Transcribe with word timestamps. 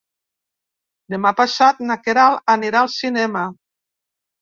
Demà 1.15 1.33
passat 1.43 1.85
na 1.91 1.99
Queralt 2.09 2.45
anirà 2.57 2.83
al 2.83 2.93
cinema. 2.99 3.49